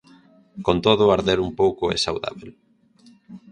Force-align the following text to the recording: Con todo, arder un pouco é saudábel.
Con 0.65 0.77
todo, 0.85 1.03
arder 1.15 1.39
un 1.47 1.51
pouco 1.61 1.83
é 1.95 1.97
saudábel. 2.05 2.49